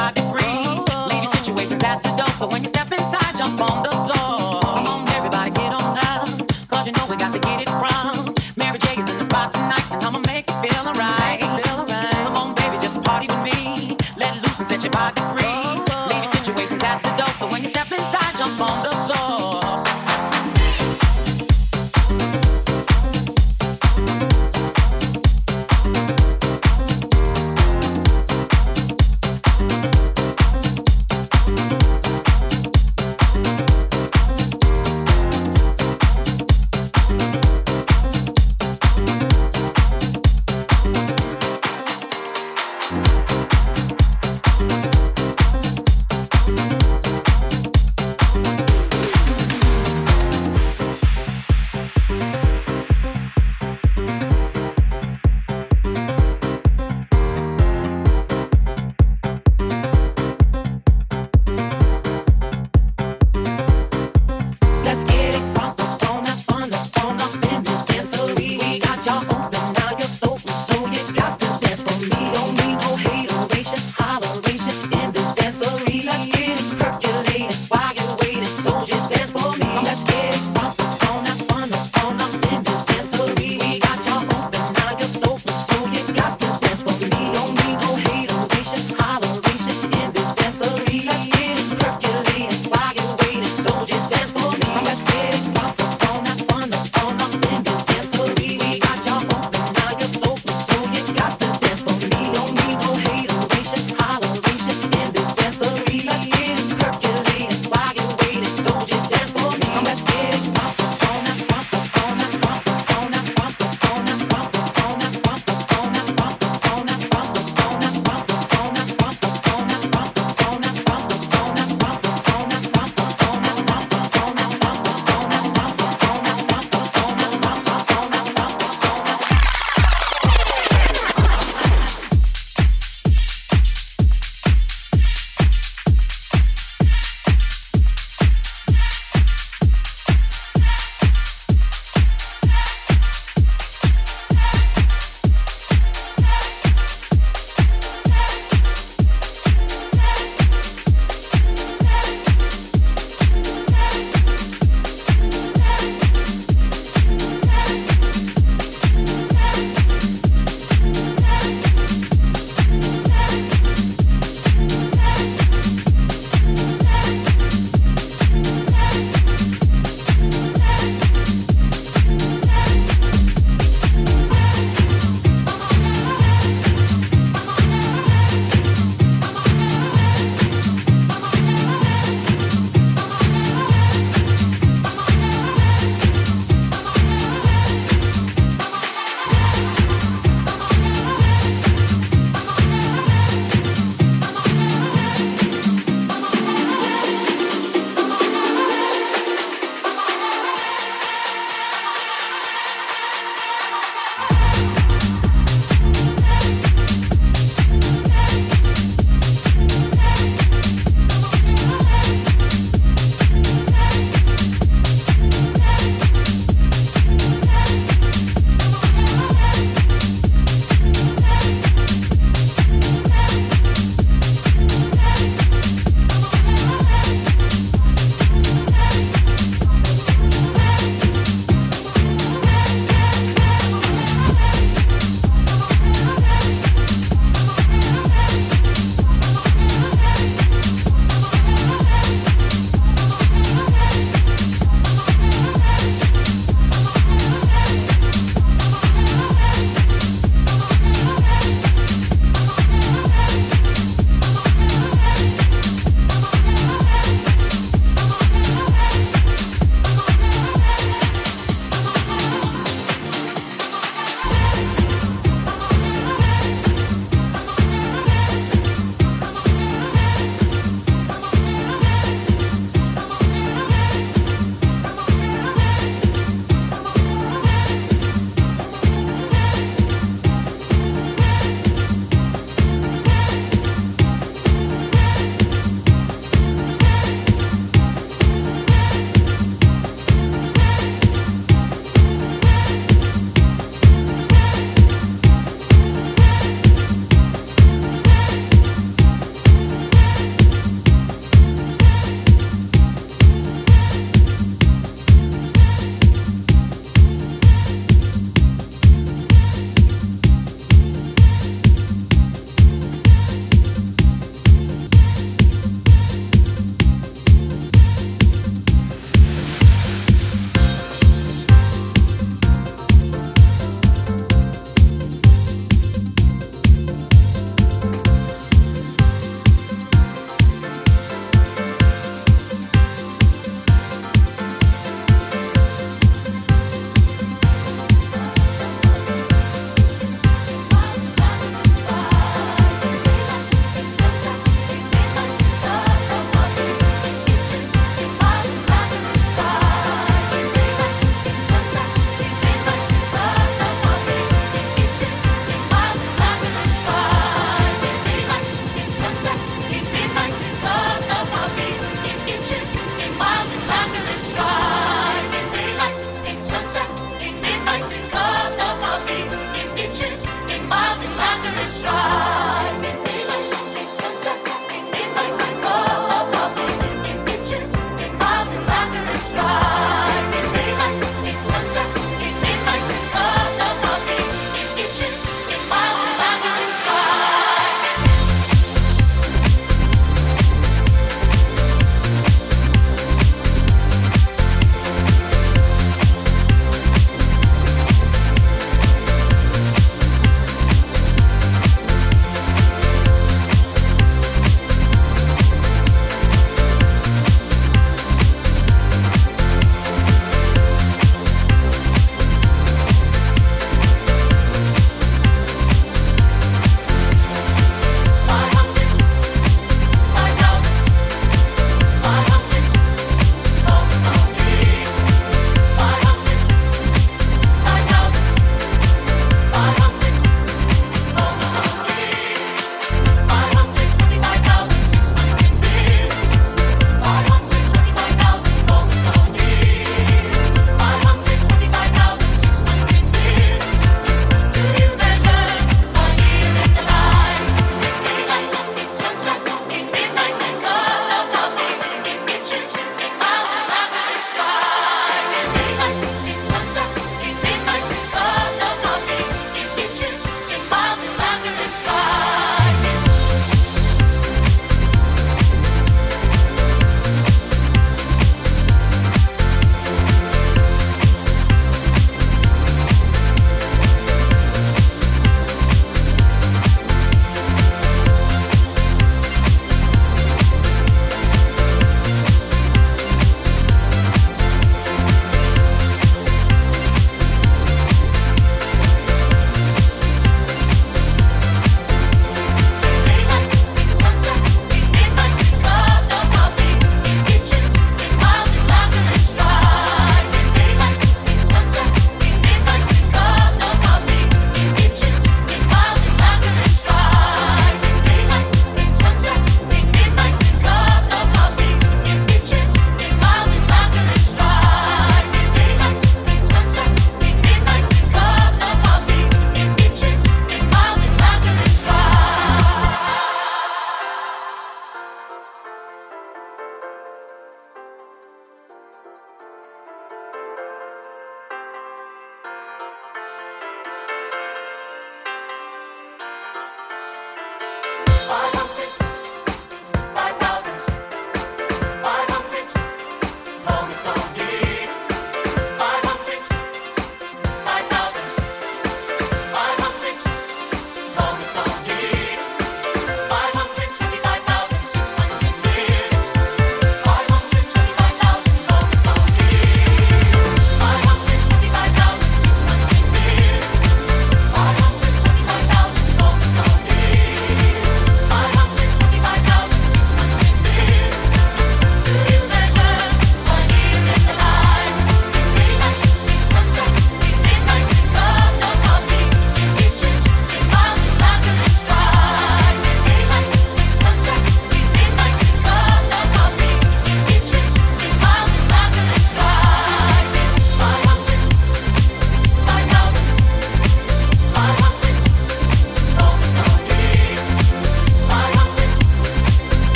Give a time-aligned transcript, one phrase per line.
[0.00, 0.80] by degrees,
[1.12, 2.32] leaving situations at the door.
[2.38, 2.69] So when you